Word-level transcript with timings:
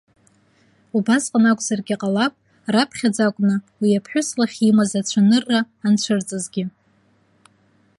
Убасҟан 0.97 1.45
акәзаргьы 1.51 1.95
ҟалап, 2.01 2.33
раԥхьаӡа 2.73 3.23
акәны, 3.27 3.55
уи 3.81 3.97
аԥҳәыс 3.99 4.29
лахь 4.39 4.57
имаз 4.69 4.91
ацәанырра 4.99 5.59
анцәырҵызгьы. 5.85 6.63